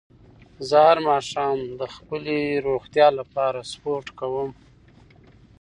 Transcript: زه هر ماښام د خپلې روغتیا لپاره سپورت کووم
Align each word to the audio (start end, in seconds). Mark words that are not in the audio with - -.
زه 0.67 0.77
هر 0.87 0.97
ماښام 1.09 1.57
د 1.79 1.81
خپلې 1.95 2.39
روغتیا 2.67 3.07
لپاره 3.19 3.59
سپورت 3.71 4.07
کووم 4.19 4.51